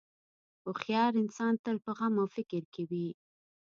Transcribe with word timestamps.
هوښیار 0.63 1.11
انسان 1.21 1.53
تل 1.63 1.77
په 1.85 1.91
غم 1.97 2.13
او 2.21 2.27
فکر 2.35 2.63
کې 2.73 2.83
وي. 2.89 3.07